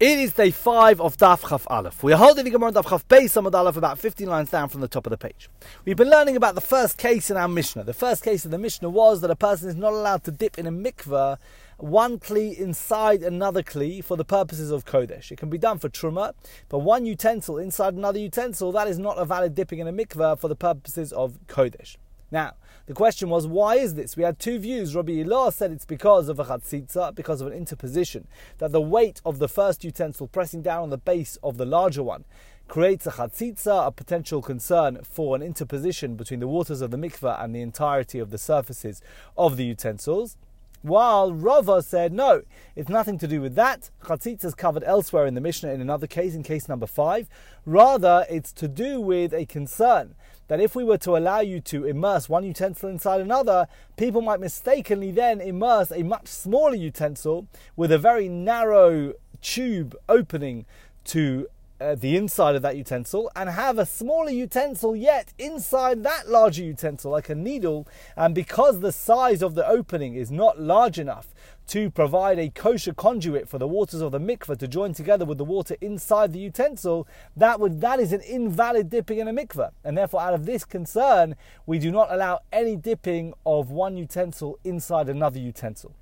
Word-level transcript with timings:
It 0.00 0.20
is 0.20 0.34
day 0.34 0.52
five 0.52 1.00
of 1.00 1.16
Daf 1.16 1.48
Chaf 1.48 1.66
Aleph. 1.68 2.04
We 2.04 2.12
are 2.12 2.18
holding 2.18 2.44
the 2.44 2.52
Gemara 2.52 2.70
Daf 2.70 2.88
Chaf 2.88 3.08
Beis 3.08 3.32
Amud 3.36 3.52
Aleph 3.52 3.76
about 3.76 3.98
15 3.98 4.28
lines 4.28 4.48
down 4.48 4.68
from 4.68 4.80
the 4.80 4.86
top 4.86 5.06
of 5.06 5.10
the 5.10 5.18
page. 5.18 5.50
We've 5.84 5.96
been 5.96 6.08
learning 6.08 6.36
about 6.36 6.54
the 6.54 6.60
first 6.60 6.98
case 6.98 7.32
in 7.32 7.36
our 7.36 7.48
Mishnah. 7.48 7.82
The 7.82 7.92
first 7.92 8.22
case 8.22 8.44
of 8.44 8.52
the 8.52 8.58
Mishnah 8.58 8.90
was 8.90 9.22
that 9.22 9.30
a 9.32 9.34
person 9.34 9.68
is 9.68 9.74
not 9.74 9.92
allowed 9.92 10.22
to 10.22 10.30
dip 10.30 10.56
in 10.56 10.68
a 10.68 10.70
mikveh 10.70 11.38
one 11.78 12.20
kli 12.20 12.56
inside 12.56 13.24
another 13.24 13.64
kli 13.64 14.04
for 14.04 14.16
the 14.16 14.24
purposes 14.24 14.70
of 14.70 14.84
Kodesh. 14.84 15.32
It 15.32 15.38
can 15.38 15.50
be 15.50 15.58
done 15.58 15.80
for 15.80 15.88
Truma, 15.88 16.32
but 16.68 16.78
one 16.78 17.04
utensil 17.04 17.58
inside 17.58 17.94
another 17.94 18.20
utensil, 18.20 18.70
that 18.70 18.86
is 18.86 19.00
not 19.00 19.18
a 19.18 19.24
valid 19.24 19.56
dipping 19.56 19.80
in 19.80 19.88
a 19.88 19.92
mikveh 19.92 20.38
for 20.38 20.46
the 20.46 20.54
purposes 20.54 21.12
of 21.12 21.40
Kodesh. 21.48 21.96
Now, 22.30 22.54
the 22.86 22.94
question 22.94 23.30
was, 23.30 23.46
why 23.46 23.76
is 23.76 23.94
this? 23.94 24.16
We 24.16 24.22
had 24.22 24.38
two 24.38 24.58
views. 24.58 24.94
Rabbi 24.94 25.12
Ilah 25.12 25.52
said 25.52 25.72
it's 25.72 25.84
because 25.84 26.28
of 26.28 26.38
a 26.38 26.44
chatzitza, 26.44 27.14
because 27.14 27.40
of 27.40 27.46
an 27.46 27.52
interposition, 27.52 28.26
that 28.58 28.72
the 28.72 28.80
weight 28.80 29.20
of 29.24 29.38
the 29.38 29.48
first 29.48 29.84
utensil 29.84 30.28
pressing 30.28 30.62
down 30.62 30.84
on 30.84 30.90
the 30.90 30.98
base 30.98 31.38
of 31.42 31.56
the 31.56 31.66
larger 31.66 32.02
one 32.02 32.24
creates 32.66 33.06
a 33.06 33.12
chatzitza, 33.12 33.86
a 33.86 33.90
potential 33.90 34.42
concern 34.42 35.00
for 35.02 35.34
an 35.34 35.42
interposition 35.42 36.16
between 36.16 36.40
the 36.40 36.48
waters 36.48 36.82
of 36.82 36.90
the 36.90 36.98
mikveh 36.98 37.42
and 37.42 37.54
the 37.54 37.62
entirety 37.62 38.18
of 38.18 38.30
the 38.30 38.38
surfaces 38.38 39.00
of 39.36 39.56
the 39.56 39.64
utensils. 39.64 40.36
While 40.82 41.32
Rava 41.32 41.82
said, 41.82 42.12
no, 42.12 42.42
it's 42.76 42.88
nothing 42.88 43.18
to 43.18 43.26
do 43.26 43.40
with 43.40 43.56
that. 43.56 43.90
Chatzitza 44.04 44.44
is 44.44 44.54
covered 44.54 44.84
elsewhere 44.84 45.26
in 45.26 45.34
the 45.34 45.40
Mishnah 45.40 45.72
in 45.72 45.80
another 45.80 46.06
case, 46.06 46.34
in 46.34 46.42
case 46.42 46.68
number 46.68 46.86
five. 46.86 47.28
Rather, 47.66 48.24
it's 48.30 48.52
to 48.52 48.68
do 48.68 49.00
with 49.00 49.32
a 49.32 49.44
concern 49.46 50.14
that 50.46 50.60
if 50.60 50.74
we 50.74 50.84
were 50.84 50.98
to 50.98 51.16
allow 51.16 51.40
you 51.40 51.60
to 51.60 51.84
immerse 51.84 52.28
one 52.28 52.44
utensil 52.44 52.88
inside 52.88 53.20
another, 53.20 53.66
people 53.96 54.22
might 54.22 54.40
mistakenly 54.40 55.10
then 55.10 55.40
immerse 55.40 55.90
a 55.90 56.02
much 56.02 56.28
smaller 56.28 56.74
utensil 56.74 57.46
with 57.76 57.92
a 57.92 57.98
very 57.98 58.28
narrow 58.28 59.12
tube 59.42 59.96
opening 60.08 60.64
to 61.04 61.48
uh, 61.80 61.94
the 61.94 62.16
inside 62.16 62.56
of 62.56 62.62
that 62.62 62.76
utensil 62.76 63.30
and 63.36 63.48
have 63.48 63.78
a 63.78 63.86
smaller 63.86 64.30
utensil 64.30 64.96
yet 64.96 65.32
inside 65.38 66.02
that 66.02 66.28
larger 66.28 66.62
utensil, 66.62 67.10
like 67.10 67.28
a 67.28 67.34
needle. 67.34 67.86
And 68.16 68.34
because 68.34 68.80
the 68.80 68.92
size 68.92 69.42
of 69.42 69.54
the 69.54 69.66
opening 69.66 70.14
is 70.14 70.30
not 70.30 70.60
large 70.60 70.98
enough 70.98 71.34
to 71.68 71.90
provide 71.90 72.38
a 72.38 72.48
kosher 72.48 72.94
conduit 72.94 73.48
for 73.48 73.58
the 73.58 73.68
waters 73.68 74.00
of 74.00 74.10
the 74.10 74.18
mikveh 74.18 74.58
to 74.58 74.66
join 74.66 74.94
together 74.94 75.24
with 75.24 75.36
the 75.36 75.44
water 75.44 75.76
inside 75.80 76.32
the 76.32 76.38
utensil, 76.38 77.06
that 77.36 77.60
would 77.60 77.80
that 77.80 78.00
is 78.00 78.12
an 78.12 78.22
invalid 78.22 78.88
dipping 78.88 79.18
in 79.18 79.28
a 79.28 79.32
mikveh. 79.32 79.70
And 79.84 79.96
therefore, 79.96 80.22
out 80.22 80.34
of 80.34 80.46
this 80.46 80.64
concern, 80.64 81.36
we 81.66 81.78
do 81.78 81.90
not 81.90 82.10
allow 82.10 82.40
any 82.52 82.74
dipping 82.74 83.34
of 83.44 83.70
one 83.70 83.96
utensil 83.96 84.58
inside 84.64 85.08
another 85.08 85.38
utensil. 85.38 85.94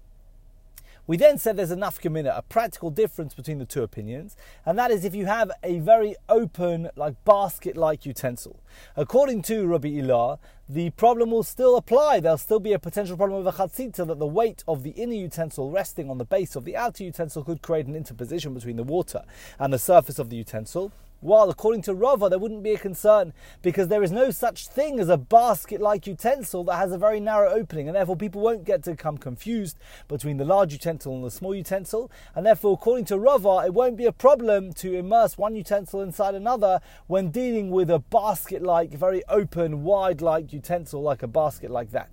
We 1.09 1.17
then 1.17 1.39
said 1.39 1.57
there's 1.57 1.71
a 1.71 1.77
nafkamina, 1.77 2.37
a 2.37 2.43
practical 2.43 2.91
difference 2.91 3.33
between 3.33 3.59
the 3.59 3.65
two 3.65 3.85
opinions, 3.85 4.37
and 4.65 4.77
that 4.77 4.91
is 4.91 5.05
if 5.05 5.15
you 5.15 5.27
have 5.27 5.53
a 5.63 5.79
very 5.79 6.17
open, 6.29 6.91
like 6.97 7.25
basket-like 7.25 8.05
utensil. 8.05 8.59
According 8.97 9.43
to 9.43 9.69
Rabbi 9.69 9.89
Ilah, 9.89 10.39
the 10.69 10.91
problem 10.91 11.31
will 11.31 11.45
still 11.45 11.77
apply. 11.77 12.19
There'll 12.19 12.39
still 12.39 12.59
be 12.59 12.73
a 12.73 12.81
potential 12.81 13.17
problem 13.17 13.45
with 13.45 13.55
a 13.55 13.57
chatzitza 13.57 14.05
that 14.05 14.19
the 14.19 14.27
weight 14.27 14.65
of 14.67 14.83
the 14.83 14.91
inner 14.91 15.15
utensil 15.15 15.71
resting 15.71 16.11
on 16.11 16.19
the 16.19 16.25
base 16.25 16.57
of 16.57 16.65
the 16.65 16.77
outer 16.77 17.05
utensil 17.05 17.45
could 17.45 17.63
create 17.63 17.87
an 17.87 17.95
interposition 17.95 18.53
between 18.53 18.75
the 18.75 18.83
water 18.83 19.23
and 19.61 19.73
the 19.73 19.79
surface 19.79 20.19
of 20.19 20.29
the 20.29 20.37
utensil. 20.37 20.91
While 21.21 21.49
according 21.49 21.83
to 21.83 21.95
Rava, 21.95 22.29
there 22.29 22.39
wouldn't 22.39 22.63
be 22.63 22.75
a 22.75 22.79
concern 22.79 23.33
because 23.63 23.89
there 23.89 24.03
is 24.03 24.13
no 24.13 24.31
such 24.31 24.69
thing 24.69 25.01
as 25.01 25.09
a 25.09 25.17
basket 25.17 25.81
like 25.81 26.07
utensil 26.07 26.63
that 26.65 26.77
has 26.77 26.93
a 26.93 26.99
very 26.99 27.21
narrow 27.21 27.51
opening, 27.51 27.89
and 27.89 27.97
therefore 27.97 28.17
people 28.17 28.43
won't 28.43 28.65
get 28.65 28.85
to 28.85 28.91
become 28.91 29.17
confused 29.17 29.79
between 30.09 30.37
the 30.37 30.45
large 30.45 30.73
utensil 30.73 31.15
and 31.15 31.25
the 31.25 31.31
small 31.31 31.55
utensil. 31.55 32.11
And 32.35 32.45
therefore, 32.45 32.75
according 32.75 33.07
to 33.07 33.19
Rava, 33.19 33.63
it 33.65 33.73
won't 33.73 33.97
be 33.97 34.07
a 34.07 34.13
problem 34.13 34.73
to 34.75 34.95
immerse 34.95 35.39
one 35.39 35.57
utensil 35.57 36.03
inside 36.03 36.35
another 36.35 36.81
when 37.07 37.31
dealing 37.31 37.71
with 37.71 37.91
a 37.91 37.99
basket 37.99 38.63
like, 38.63 38.91
very 38.91 39.23
open, 39.29 39.85
wide 39.85 40.21
like 40.21 40.53
utensil 40.53 41.03
like 41.03 41.23
a 41.23 41.29
basket 41.29 41.71
like 41.71 41.93
that. 41.93 42.11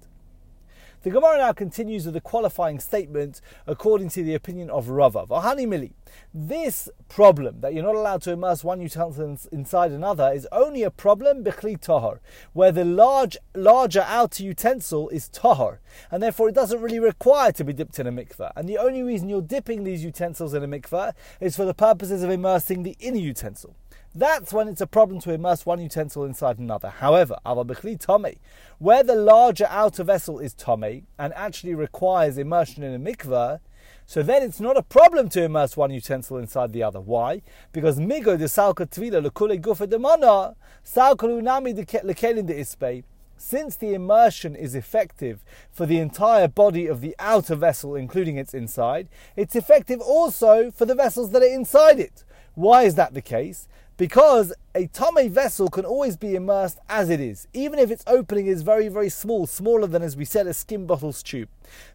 The 1.04 1.12
Gemara 1.12 1.38
now 1.38 1.52
continues 1.52 2.06
with 2.06 2.14
the 2.14 2.22
qualifying 2.22 2.80
statement 2.80 3.42
according 3.68 4.08
to 4.12 4.24
the 4.24 4.36
opinion 4.36 4.70
of 4.70 4.88
Rava. 4.88 5.26
Vahani 5.26 5.68
Mili. 5.68 5.92
This 6.34 6.88
problem 7.10 7.60
that 7.60 7.74
you're 7.74 7.84
not 7.84 7.96
allowed 7.96 8.22
to 8.22 8.32
immerse 8.32 8.64
one 8.64 8.80
utensil 8.80 9.38
inside 9.52 9.92
another 9.92 10.32
is 10.34 10.48
only 10.54 10.82
a 10.82 10.90
problem 10.90 11.44
bechli 11.44 11.78
tahor, 11.78 12.20
where 12.54 12.72
the 12.72 12.86
large, 12.86 13.38
larger 13.54 14.06
outer 14.08 14.44
utensil 14.44 15.10
is 15.10 15.28
tahor, 15.28 15.80
and 16.10 16.24
therefore 16.24 16.48
it 16.48 16.56
doesn't 16.56 16.80
really 16.80 17.00
require 17.00 17.52
to 17.52 17.66
be 17.66 17.74
dipped 17.74 18.00
in 18.00 18.08
a 18.08 18.12
mikveh. 18.12 18.54
And 18.56 18.70
the 18.70 18.78
only 18.78 19.04
reason 19.04 19.28
you're 19.28 19.42
dipping 19.42 19.84
these 19.84 20.06
utensils 20.06 20.54
in 20.54 20.64
a 20.64 20.68
mikveh 20.70 21.12
is 21.42 21.58
for 21.58 21.66
the 21.66 21.74
purposes 21.74 22.24
of 22.24 22.30
immersing 22.30 22.84
the 22.84 22.96
inner 23.02 23.18
utensil. 23.18 23.76
That's 24.16 24.54
when 24.54 24.68
it's 24.68 24.82
a 24.82 24.86
problem 24.86 25.20
to 25.22 25.34
immerse 25.34 25.66
one 25.66 25.82
utensil 25.82 26.24
inside 26.24 26.60
another. 26.60 26.90
However, 26.90 27.36
tame, 27.44 28.36
where 28.78 29.02
the 29.02 29.16
larger 29.16 29.66
outer 29.68 30.04
vessel 30.04 30.38
is 30.38 30.54
tame 30.54 31.08
and 31.18 31.34
actually 31.34 31.74
requires 31.74 32.38
immersion 32.38 32.84
in 32.84 32.94
a 32.94 33.00
mikveh, 33.00 33.60
so 34.06 34.22
then 34.22 34.44
it's 34.44 34.60
not 34.60 34.78
a 34.78 34.84
problem 34.84 35.30
to 35.30 35.44
immerse 35.44 35.76
one 35.76 35.90
utensil 35.90 36.38
inside 36.38 36.74
the 36.74 36.84
other. 36.84 37.02
Why? 37.02 37.42
Because 37.72 37.98
migo 37.98 38.38
de 38.38 38.46
salka 38.46 38.86
tvila 38.86 39.28
lekule 39.28 39.60
gufa 39.60 39.90
de 39.90 39.98
mana, 39.98 40.56
salka 40.86 41.28
lunami 41.28 41.74
lekelin 41.74 42.46
de 42.46 42.54
ispe. 42.54 43.04
Since 43.36 43.78
the 43.78 43.96
immersion 43.96 44.56
is 44.56 44.76
effective 44.76 45.44
for 45.72 45.88
the 45.88 45.98
entire 45.98 46.48
body 46.48 46.86
of 46.86 47.02
the 47.02 47.16
outer 47.18 47.56
vessel, 47.56 47.96
including 47.96 48.38
its 48.38 48.54
inside, 48.54 49.10
it's 49.36 49.56
effective 49.56 50.00
also 50.02 50.70
for 50.70 50.86
the 50.86 50.94
vessels 50.94 51.32
that 51.32 51.42
are 51.42 51.46
inside 51.46 52.00
it. 52.00 52.24
Why 52.56 52.84
is 52.84 52.96
that 52.96 53.14
the 53.14 53.22
case? 53.22 53.68
Because 53.96 54.54
a 54.74 54.88
tame 54.88 55.30
vessel 55.30 55.70
can 55.70 55.86
always 55.86 56.18
be 56.18 56.36
immersed 56.36 56.80
as 56.90 57.12
it 57.12 57.20
is, 57.20 57.48
even 57.54 57.78
if 57.78 57.92
its 57.92 58.04
opening 58.08 58.48
is 58.48 58.64
very, 58.64 58.88
very 58.88 59.10
small, 59.10 59.46
smaller 59.46 59.86
than, 59.86 60.02
as 60.02 60.18
we 60.18 60.26
said, 60.26 60.48
a 60.48 60.54
skin 60.54 60.88
bottle's 60.88 61.22
tube. 61.22 61.48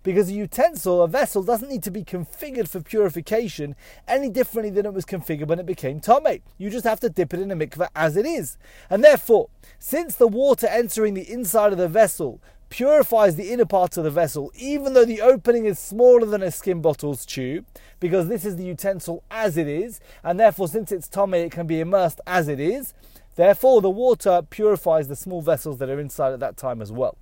Because 0.04 0.28
a 0.28 0.32
utensil, 0.32 1.02
a 1.02 1.08
vessel, 1.08 1.42
doesn't 1.42 1.68
need 1.68 1.82
to 1.82 1.90
be 1.90 2.04
configured 2.04 2.68
for 2.68 2.80
purification 2.80 3.74
any 4.06 4.28
differently 4.28 4.70
than 4.70 4.86
it 4.86 4.94
was 4.94 5.04
configured 5.04 5.48
when 5.48 5.58
it 5.58 5.66
became 5.66 5.98
tame. 5.98 6.40
You 6.56 6.70
just 6.70 6.84
have 6.84 7.00
to 7.00 7.10
dip 7.10 7.34
it 7.34 7.40
in 7.40 7.50
a 7.50 7.56
mikveh 7.56 7.88
as 7.96 8.16
it 8.16 8.26
is. 8.26 8.58
And 8.88 9.02
therefore, 9.02 9.48
since 9.80 10.14
the 10.14 10.28
water 10.28 10.68
entering 10.68 11.14
the 11.14 11.30
inside 11.30 11.72
of 11.72 11.78
the 11.78 11.88
vessel 11.88 12.40
purifies 12.68 13.36
the 13.36 13.50
inner 13.50 13.64
parts 13.64 13.96
of 13.96 14.04
the 14.04 14.10
vessel, 14.10 14.52
even 14.56 14.94
though 14.94 15.04
the 15.04 15.20
opening 15.20 15.64
is 15.64 15.78
smaller 15.78 16.26
than 16.26 16.42
a 16.42 16.50
skin 16.50 16.80
bottle's 16.80 17.24
tube, 17.24 17.64
because 18.00 18.28
this 18.28 18.44
is 18.44 18.56
the 18.56 18.64
utensil 18.64 19.22
as 19.30 19.56
it 19.56 19.66
is, 19.66 20.00
and 20.22 20.38
therefore, 20.38 20.68
since 20.68 20.92
it's 20.92 21.08
tame, 21.08 21.34
it 21.34 21.52
can 21.52 21.66
be 21.66 21.80
immersed 21.80 22.20
as 22.26 22.48
it 22.48 22.60
is. 22.60 22.94
Therefore, 23.36 23.80
the 23.80 23.90
water 23.90 24.42
purifies 24.48 25.08
the 25.08 25.16
small 25.16 25.42
vessels 25.42 25.78
that 25.78 25.88
are 25.88 26.00
inside 26.00 26.32
at 26.32 26.40
that 26.40 26.56
time 26.56 26.82
as 26.82 26.90
well. 26.90 27.16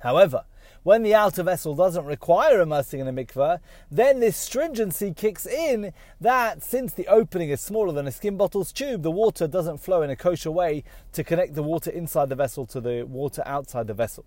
However, 0.00 0.44
when 0.82 1.02
the 1.02 1.14
outer 1.14 1.42
vessel 1.42 1.74
doesn't 1.74 2.04
require 2.04 2.60
immersing 2.60 3.00
in 3.00 3.08
a 3.08 3.12
mikveh, 3.12 3.58
then 3.90 4.20
this 4.20 4.36
stringency 4.36 5.12
kicks 5.12 5.46
in 5.46 5.92
that 6.20 6.62
since 6.62 6.92
the 6.92 7.06
opening 7.08 7.50
is 7.50 7.60
smaller 7.60 7.92
than 7.92 8.06
a 8.06 8.12
skin 8.12 8.36
bottle's 8.36 8.72
tube, 8.72 9.02
the 9.02 9.10
water 9.10 9.46
doesn't 9.46 9.78
flow 9.78 10.02
in 10.02 10.10
a 10.10 10.16
kosher 10.16 10.50
way 10.50 10.84
to 11.12 11.24
connect 11.24 11.54
the 11.54 11.62
water 11.62 11.90
inside 11.90 12.28
the 12.28 12.36
vessel 12.36 12.64
to 12.66 12.80
the 12.80 13.04
water 13.04 13.42
outside 13.44 13.86
the 13.86 13.94
vessel. 13.94 14.24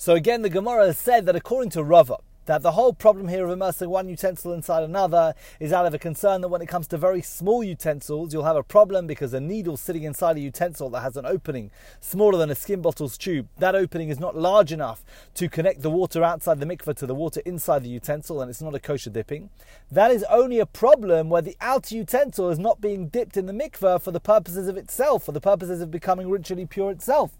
So 0.00 0.14
again, 0.14 0.40
the 0.40 0.48
Gemara 0.48 0.86
has 0.86 0.96
said 0.96 1.26
that 1.26 1.36
according 1.36 1.68
to 1.72 1.84
Rava, 1.84 2.16
that 2.46 2.62
the 2.62 2.72
whole 2.72 2.94
problem 2.94 3.28
here 3.28 3.44
of 3.44 3.50
immersing 3.50 3.90
one 3.90 4.08
utensil 4.08 4.54
inside 4.54 4.82
another 4.82 5.34
is 5.60 5.74
out 5.74 5.84
of 5.84 5.92
a 5.92 5.98
concern 5.98 6.40
that 6.40 6.48
when 6.48 6.62
it 6.62 6.68
comes 6.68 6.86
to 6.86 6.96
very 6.96 7.20
small 7.20 7.62
utensils, 7.62 8.32
you'll 8.32 8.44
have 8.44 8.56
a 8.56 8.62
problem 8.62 9.06
because 9.06 9.34
a 9.34 9.40
needle 9.40 9.76
sitting 9.76 10.04
inside 10.04 10.38
a 10.38 10.40
utensil 10.40 10.88
that 10.88 11.02
has 11.02 11.18
an 11.18 11.26
opening 11.26 11.70
smaller 12.00 12.38
than 12.38 12.48
a 12.48 12.54
skin 12.54 12.80
bottle's 12.80 13.18
tube, 13.18 13.46
that 13.58 13.74
opening 13.74 14.08
is 14.08 14.18
not 14.18 14.34
large 14.34 14.72
enough 14.72 15.04
to 15.34 15.50
connect 15.50 15.82
the 15.82 15.90
water 15.90 16.24
outside 16.24 16.60
the 16.60 16.66
mikveh 16.66 16.96
to 16.96 17.04
the 17.04 17.14
water 17.14 17.42
inside 17.44 17.84
the 17.84 17.90
utensil, 17.90 18.40
and 18.40 18.48
it's 18.48 18.62
not 18.62 18.74
a 18.74 18.80
kosher 18.80 19.10
dipping. 19.10 19.50
That 19.90 20.10
is 20.10 20.24
only 20.30 20.60
a 20.60 20.66
problem 20.66 21.28
where 21.28 21.42
the 21.42 21.58
outer 21.60 21.94
utensil 21.94 22.48
is 22.48 22.58
not 22.58 22.80
being 22.80 23.08
dipped 23.08 23.36
in 23.36 23.44
the 23.44 23.52
mikveh 23.52 24.00
for 24.00 24.12
the 24.12 24.18
purposes 24.18 24.66
of 24.66 24.78
itself, 24.78 25.24
for 25.24 25.32
the 25.32 25.42
purposes 25.42 25.82
of 25.82 25.90
becoming 25.90 26.30
ritually 26.30 26.64
pure 26.64 26.90
itself. 26.90 27.32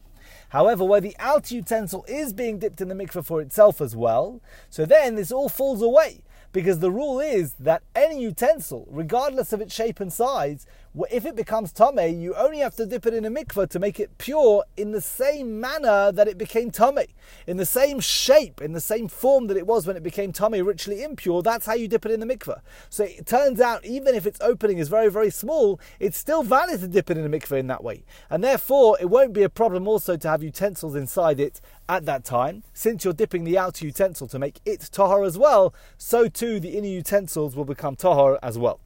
However, 0.51 0.85
where 0.85 1.01
the 1.01 1.17
outer 1.19 1.55
utensil 1.55 2.05
is 2.09 2.33
being 2.33 2.59
dipped 2.59 2.81
in 2.81 2.89
the 2.89 2.95
mikveh 2.95 3.25
for 3.25 3.41
itself 3.41 3.81
as 3.81 3.97
well, 3.97 4.41
so 4.69 4.85
then 4.85 5.15
this 5.15 5.33
all 5.33 5.49
falls 5.49 5.83
away 5.83 6.23
because 6.53 6.81
the 6.81 6.91
rule 6.91 7.21
is 7.21 7.55
that 7.55 7.83
any 7.95 8.21
utensil, 8.21 8.87
regardless 8.91 9.53
of 9.53 9.61
its 9.61 9.75
shape 9.75 10.01
and 10.01 10.13
size, 10.13 10.67
if 11.11 11.25
it 11.25 11.37
becomes 11.37 11.73
tame, 11.73 12.21
you 12.21 12.35
only 12.35 12.59
have 12.59 12.75
to 12.75 12.85
dip 12.85 13.07
it 13.07 13.15
in 13.15 13.25
a 13.25 13.31
mikveh 13.31 13.69
to 13.71 13.79
make 13.79 14.01
it 14.01 14.19
pure 14.19 14.65
in 14.77 14.91
the 14.91 15.01
same 15.01 15.61
manner 15.61 16.11
that 16.11 16.27
it 16.27 16.37
became 16.37 16.73
tame, 16.73 17.07
in 17.47 17.57
the 17.59 17.67
same 17.67 18.01
shape, 18.01 18.61
in 18.61 18.73
the 18.73 18.81
same 18.81 19.07
form 19.07 19.47
that 19.47 19.57
it 19.57 19.69
was 19.69 19.87
when 19.87 19.97
it 19.97 20.03
became 20.03 20.33
tame, 20.33 20.67
ritually 20.67 21.05
impure. 21.05 21.43
That's 21.43 21.67
how 21.67 21.75
you 21.75 21.87
dip 21.87 22.05
it 22.07 22.13
in 22.13 22.19
the 22.19 22.27
mikveh. 22.27 22.61
So 22.89 23.05
it 23.05 23.27
turns 23.27 23.61
out, 23.61 23.85
even 23.85 24.17
if 24.17 24.27
its 24.27 24.41
opening 24.41 24.79
is 24.79 24.89
very, 24.89 25.09
very 25.09 25.31
small, 25.31 25.79
it's 26.01 26.19
still 26.19 26.43
valid 26.43 26.81
to 26.81 26.89
dip 26.89 27.09
it 27.09 27.17
in 27.17 27.25
a 27.25 27.29
mikveh 27.29 27.61
in 27.61 27.69
that 27.69 27.85
way, 27.85 28.03
and 28.29 28.43
therefore 28.43 28.99
it 29.01 29.07
won't 29.07 29.33
be 29.33 29.45
a 29.45 29.49
problem 29.49 29.87
also 29.87 30.17
to 30.17 30.29
have 30.29 30.40
utensils 30.43 30.95
inside 30.95 31.41
it 31.41 31.61
at 31.89 32.07
that 32.07 32.25
time. 32.25 32.63
Since 32.73 33.05
you're 33.05 33.15
dipping 33.15 33.45
the 33.45 33.59
outer 33.59 33.85
utensil 33.87 34.29
to 34.29 34.39
make 34.39 34.61
it 34.65 34.81
tahor 34.81 35.27
as 35.27 35.39
well, 35.39 35.75
so 35.99 36.29
too 36.29 36.61
the 36.61 36.77
inner 36.77 36.89
utensils 36.89 37.57
will 37.57 37.65
become 37.65 37.97
tahor 37.97 38.39
as 38.43 38.59
well. 38.59 38.81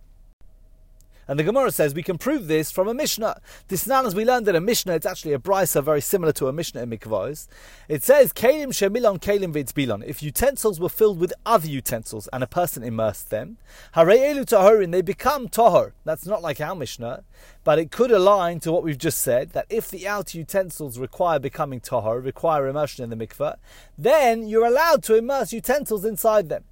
And 1.27 1.39
the 1.39 1.45
Gemara 1.45 1.71
says 1.71 1.95
we 1.95 2.03
can 2.03 2.19
prove 2.19 2.47
this 2.47 2.71
from 2.71 2.89
a 2.89 2.95
Mishnah. 2.95 3.41
This 3.69 3.87
now, 3.87 4.05
as 4.05 4.15
we 4.15 4.25
learned 4.25 4.49
in 4.49 4.57
a 4.57 4.61
Mishnah, 4.61 4.95
it's 4.95 5.07
actually 5.07 5.33
a 5.33 5.39
brisa 5.39 5.83
very 5.83 6.01
similar 6.01 6.33
to 6.33 6.49
a 6.49 6.53
Mishnah 6.53 6.83
in 6.83 6.91
Mikvaos. 6.91 7.49
It 7.89 8.03
says, 8.03 8.33
Kalim 8.33 8.69
shemilon 8.69 9.21
kalim 9.21 9.53
bilon. 9.53 10.03
If 10.07 10.23
utensils 10.23 10.79
were 10.79 10.89
filled 10.89 11.19
with 11.19 11.33
other 11.47 11.69
utensils 11.69 12.29
and 12.33 12.43
a 12.43 12.47
person 12.47 12.83
immersed 12.83 13.31
them, 13.31 13.59
harei 13.95 14.19
elu 14.19 14.45
tahorin, 14.45 14.93
they 14.93 15.03
become 15.03 15.49
tahor. 15.49 15.93
That's 16.05 16.27
not 16.27 16.43
like 16.43 16.61
our 16.61 16.75
Mishnah, 16.75 17.25
but 17.65 17.79
it 17.79 17.91
could 17.91 18.11
align 18.11 18.61
to 18.61 18.73
what 18.73 18.83
we've 18.83 18.99
just 18.99 19.19
said, 19.19 19.51
that 19.51 19.67
if 19.71 19.91
the 19.91 20.07
outer 20.07 20.39
utensils 20.39 20.99
require 20.99 21.39
becoming 21.39 21.81
tahor, 21.81 22.23
require 22.23 22.69
immersion 22.69 23.11
in 23.11 23.17
the 23.17 23.27
mikvah, 23.27 23.57
then 23.97 24.47
you're 24.47 24.67
allowed 24.67 25.03
to 25.05 25.15
immerse 25.15 25.53
utensils 25.53 26.05
inside 26.05 26.49
them. 26.49 26.65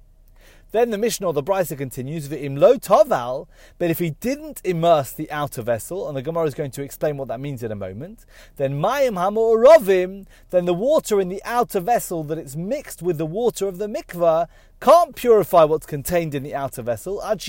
Then 0.73 0.89
the 0.89 0.97
Mishnah 0.97 1.27
or 1.27 1.33
the 1.33 1.43
Brisa 1.43 1.77
continues, 1.77 2.27
V'im 2.27 2.57
lo 2.57 2.77
toval, 2.77 3.47
but 3.77 3.91
if 3.91 3.99
he 3.99 4.09
didn't 4.09 4.59
immerse 4.63 5.11
the 5.11 5.29
outer 5.29 5.61
vessel, 5.61 6.07
and 6.07 6.17
the 6.17 6.23
Gemara 6.23 6.47
is 6.47 6.55
going 6.55 6.71
to 6.71 6.81
explain 6.81 7.15
what 7.15 7.27
that 7.27 7.39
means 7.39 7.61
in 7.61 7.71
a 7.71 7.75
moment, 7.75 8.25
then 8.55 8.81
mayim 8.81 9.13
hamorovim, 9.13 10.25
then 10.49 10.65
the 10.65 10.73
water 10.73 11.21
in 11.21 11.29
the 11.29 11.43
outer 11.45 11.79
vessel 11.79 12.23
that 12.23 12.39
it's 12.39 12.55
mixed 12.55 13.03
with 13.03 13.19
the 13.19 13.25
water 13.27 13.67
of 13.67 13.77
the 13.77 13.85
mikvah 13.85 14.47
can't 14.81 15.15
purify 15.15 15.63
what's 15.63 15.85
contained 15.85 16.33
in 16.33 16.41
the 16.41 16.55
outer 16.55 16.81
vessel, 16.81 17.21
unless 17.21 17.45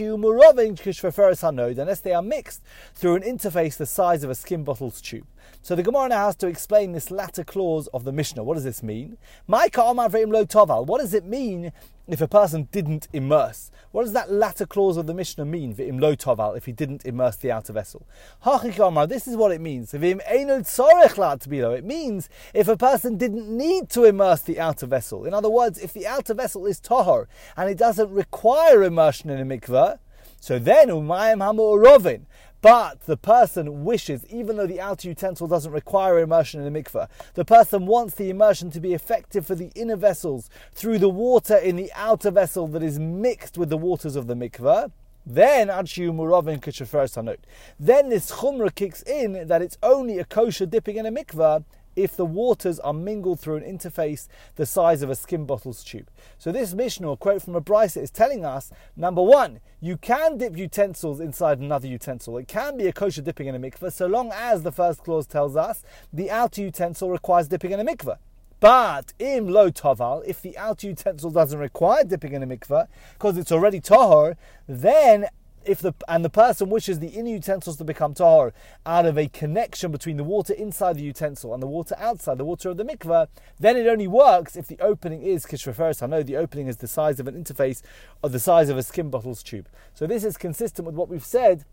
they 2.01 2.13
are 2.13 2.23
mixed 2.23 2.63
through 2.95 3.17
an 3.17 3.23
interface 3.23 3.79
the 3.79 3.87
size 3.87 4.23
of 4.23 4.29
a 4.29 4.35
skin 4.35 4.65
bottle's 4.65 5.01
tube. 5.01 5.27
So 5.65 5.75
the 5.75 5.83
Gemara 5.83 6.11
now 6.11 6.27
has 6.27 6.37
to 6.37 6.47
explain 6.47 6.93
this 6.93 7.11
latter 7.11 7.43
clause 7.43 7.87
of 7.95 8.05
the 8.05 8.13
Mishnah. 8.13 8.45
What 8.45 8.57
does 8.57 8.65
this 8.65 8.83
mean? 8.83 9.17
What 9.47 9.73
does 9.73 11.15
it 11.15 11.25
mean 11.25 11.73
if 12.07 12.21
a 12.21 12.29
person 12.29 12.69
didn't 12.71 13.09
immerse. 13.15 13.71
What 13.91 14.03
does 14.03 14.13
that 14.13 14.31
latter 14.31 14.67
clause 14.67 14.99
of 14.99 15.07
the 15.07 15.15
Mishnah 15.15 15.47
mean, 15.47 15.75
v'im 15.75 15.99
lo 15.99 16.15
toval, 16.17 16.55
if 16.55 16.67
he 16.67 16.73
didn't 16.73 17.07
immerse 17.07 17.37
the 17.37 17.51
outer 17.51 17.73
vessel? 17.73 18.07
This 18.45 19.27
is 19.27 19.39
what 19.39 19.53
it 19.53 19.63
means. 19.63 19.95
It 19.95 21.85
means 21.85 22.29
if 22.53 22.69
a 22.69 22.77
person 22.77 23.17
didn't 23.17 23.49
need 23.49 23.89
to 23.89 24.05
immerse 24.05 24.43
the 24.43 24.61
outer 24.61 24.85
vessel. 24.85 25.25
In 25.25 25.33
other 25.33 25.49
words, 25.49 25.79
if 25.79 25.95
the 25.95 26.07
outer 26.07 26.35
vessel 26.35 26.67
is 26.67 26.79
tahor 26.79 27.25
and 27.57 27.71
it 27.71 27.79
doesn't 27.79 28.11
require 28.11 28.83
immersion 28.83 29.31
in 29.31 29.41
a 29.41 29.47
mikveh, 29.59 29.99
so 30.41 30.59
then 30.59 30.89
umayim 30.89 31.39
hamu'urovin. 31.39 32.27
But 32.65 33.03
the 33.03 33.19
person 33.19 33.85
wishes, 33.85 34.25
even 34.31 34.57
though 34.57 34.67
the 34.67 34.81
outer 34.81 35.09
utensil 35.09 35.47
doesn't 35.47 35.71
require 35.71 36.19
immersion 36.19 36.65
in 36.65 36.75
a 36.75 36.83
mikveh, 36.83 37.09
the 37.35 37.45
person 37.45 37.85
wants 37.85 38.15
the 38.15 38.31
immersion 38.31 38.71
to 38.71 38.81
be 38.81 38.95
effective 38.95 39.47
for 39.47 39.55
the 39.55 39.71
inner 39.75 39.97
vessels 39.97 40.49
through 40.73 40.97
the 40.97 41.11
water 41.11 41.59
in 41.59 41.77
the 41.77 41.93
outer 41.95 42.31
vessel 42.31 42.67
that 42.69 42.83
is 42.83 42.99
mixed 42.99 43.59
with 43.59 43.69
the 43.69 43.77
waters 43.77 44.17
of 44.17 44.29
the 44.29 44.35
mikveh. 44.35 44.91
Then 45.27 45.69
Adshiu 45.69 46.11
Muravin 46.11 46.63
Kishafer 46.63 47.37
Then 47.79 48.09
this 48.09 48.31
chumrah 48.31 48.75
kicks 48.75 49.03
in 49.03 49.47
that 49.47 49.61
it's 49.61 49.77
only 49.83 50.19
a 50.19 50.25
kosher 50.25 50.65
dipping 50.65 50.97
in 50.97 51.05
a 51.05 51.13
mikveh 51.13 51.65
if 51.97 52.17
the 52.17 52.25
waters 52.25 52.79
are 52.81 52.93
mingled 52.93 53.41
through 53.41 53.57
an 53.57 53.63
interface 53.63 54.29
the 54.57 54.67
size 54.67 55.03
of 55.03 55.11
a 55.11 55.15
skin 55.15 55.45
bottle's 55.45 55.83
tube. 55.85 56.09
So 56.39 56.53
this 56.53 56.75
Mishnah, 56.75 57.11
a 57.11 57.17
quote 57.17 57.43
from 57.43 57.55
a 57.55 57.61
Brisa, 57.61 58.03
is 58.03 58.11
telling 58.11 58.45
us, 58.45 58.71
number 58.97 59.23
one, 59.23 59.61
you 59.81 59.97
can 59.97 60.39
dip 60.39 60.57
utensils 60.57 61.21
inside 61.21 61.59
another 61.59 61.87
utensil. 61.87 62.39
It 62.39 62.49
can 62.49 62.77
be 62.77 62.87
a 62.87 62.93
kosher 62.93 63.23
dipping 63.23 63.47
in 63.47 63.55
a 63.55 63.59
mikveh, 63.59 63.93
so 63.93 64.07
long 64.07 64.31
as 64.33 64.63
the 64.63 64.73
first 64.73 65.05
clause 65.05 65.27
tells 65.27 65.57
us 65.57 65.83
the 66.13 66.31
outer 66.31 66.63
utensil 66.63 67.11
requires 67.11 67.49
dipping 67.49 67.73
in 67.73 67.81
a 67.81 67.85
mikveh. 67.85 68.17
But 68.61 69.13
im 69.19 69.49
lo 69.49 69.71
toval, 69.71 70.25
if 70.27 70.41
the 70.41 70.57
outer 70.57 70.87
utensil 70.87 71.31
doesn't 71.31 71.59
require 71.59 72.05
dipping 72.05 72.33
in 72.33 72.43
a 72.43 72.47
mikveh 72.47 72.87
because 73.13 73.37
it's 73.37 73.53
already 73.53 73.81
tahor, 73.81 74.37
then 74.67 75.27
if 75.67 75.81
the 75.81 75.95
and 76.09 76.25
the 76.25 76.31
person 76.31 76.69
wishes 76.69 76.99
the 76.99 77.09
inner 77.09 77.31
utensils 77.31 77.77
to 77.79 77.85
become 77.85 78.15
tahor 78.15 78.53
out 78.87 79.07
of 79.07 79.19
a 79.19 79.29
connection 79.29 79.91
between 79.91 80.17
the 80.17 80.25
water 80.25 80.53
inside 80.53 80.97
the 80.97 81.03
utensil 81.03 81.53
and 81.53 81.63
the 81.63 81.67
water 81.67 81.95
outside, 81.99 82.39
the 82.39 82.45
water 82.45 82.71
of 82.71 82.77
the 82.77 82.85
mikveh, 82.85 83.29
then 83.59 83.77
it 83.77 83.87
only 83.87 84.07
works 84.07 84.57
if 84.57 84.67
the 84.67 84.79
opening 84.81 85.23
is 85.23 85.47
kishreferis. 85.47 86.03
I 86.03 86.07
know 86.07 86.23
the 86.23 86.37
opening 86.37 86.67
is 86.67 86.79
the 86.79 86.89
size 86.89 87.21
of 87.21 87.29
an 87.29 87.43
interface 87.43 87.83
or 88.23 88.31
the 88.31 88.41
size 88.41 88.69
of 88.69 88.77
a 88.77 88.83
skin 88.83 89.11
bottle's 89.11 89.43
tube. 89.43 89.69
So 89.95 90.07
this 90.07 90.25
is 90.25 90.37
consistent 90.37 90.87
with 90.87 90.95
what 90.95 91.09
we've 91.09 91.25
said 91.25 91.65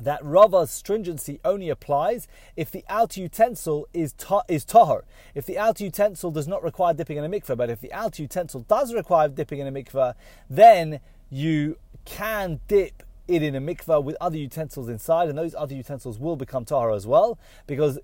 that 0.00 0.22
Rava's 0.22 0.70
stringency 0.70 1.40
only 1.44 1.70
applies 1.70 2.28
if 2.56 2.70
the 2.70 2.84
outer 2.88 3.20
utensil 3.20 3.88
is 3.94 4.12
to- 4.14 4.44
is 4.48 4.64
tahor. 4.64 5.02
If 5.34 5.46
the 5.46 5.58
outer 5.58 5.84
utensil 5.84 6.30
does 6.30 6.46
not 6.46 6.62
require 6.62 6.94
dipping 6.94 7.16
in 7.16 7.24
a 7.24 7.28
mikveh, 7.28 7.56
but 7.56 7.70
if 7.70 7.80
the 7.80 7.92
outer 7.92 8.22
utensil 8.22 8.60
does 8.60 8.92
require 8.92 9.28
dipping 9.28 9.58
in 9.58 9.66
a 9.66 9.72
mikveh, 9.72 10.14
then 10.50 11.00
you 11.30 11.78
can 12.04 12.60
dip 12.68 13.02
it 13.28 13.42
in 13.42 13.54
a 13.54 13.60
mikvah 13.60 14.02
with 14.02 14.16
other 14.20 14.36
utensils 14.36 14.88
inside, 14.88 15.28
and 15.28 15.36
those 15.36 15.54
other 15.54 15.74
utensils 15.74 16.18
will 16.18 16.36
become 16.36 16.64
tahara 16.64 16.94
as 16.94 17.06
well, 17.06 17.38
because 17.66 17.98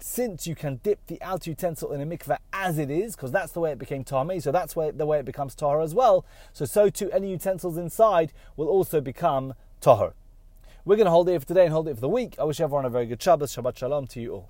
since 0.00 0.46
you 0.46 0.54
can 0.54 0.80
dip 0.82 1.04
the 1.06 1.20
outer 1.22 1.50
utensil 1.50 1.92
in 1.92 2.00
a 2.00 2.06
mikvah 2.06 2.38
as 2.52 2.78
it 2.78 2.90
is, 2.90 3.16
because 3.16 3.32
that's 3.32 3.52
the 3.52 3.60
way 3.60 3.72
it 3.72 3.78
became 3.78 4.04
tahame, 4.04 4.40
so 4.40 4.52
that's 4.52 4.76
where, 4.76 4.92
the 4.92 5.06
way 5.06 5.18
it 5.18 5.24
becomes 5.24 5.54
tahara 5.54 5.82
as 5.82 5.94
well. 5.94 6.24
So, 6.52 6.64
so 6.64 6.88
too, 6.88 7.10
any 7.10 7.30
utensils 7.30 7.76
inside 7.76 8.32
will 8.56 8.68
also 8.68 9.00
become 9.00 9.54
tahar. 9.80 10.14
We're 10.84 10.96
going 10.96 11.06
to 11.06 11.10
hold 11.10 11.28
it 11.28 11.40
for 11.40 11.46
today 11.46 11.64
and 11.64 11.72
hold 11.72 11.88
it 11.88 11.94
for 11.96 12.00
the 12.00 12.08
week. 12.08 12.36
I 12.38 12.44
wish 12.44 12.60
everyone 12.60 12.84
a 12.84 12.90
very 12.90 13.06
good 13.06 13.22
Shabbos. 13.22 13.54
Shabbat 13.54 13.76
Shalom 13.76 14.06
to 14.06 14.20
you 14.20 14.32
all. 14.34 14.48